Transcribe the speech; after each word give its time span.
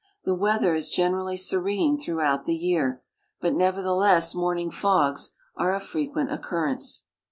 The 0.25 0.33
weather 0.33 0.73
is 0.73 0.89
generally 0.89 1.37
serene 1.37 1.95
throughout 1.99 2.45
the 2.47 2.55
year, 2.55 3.03
but 3.39 3.53
nevertheless 3.53 4.33
morning 4.33 4.71
fogs 4.71 5.35
are 5.55 5.75
of 5.75 5.83
frequent 5.83 6.31
occurrence. 6.33 7.03